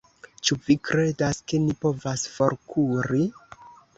Ĉu 0.47 0.55
vi 0.67 0.75
kredas, 0.87 1.41
ke 1.51 1.59
ni 1.67 1.77
povas 1.85 2.25
forkuri? 2.39 3.23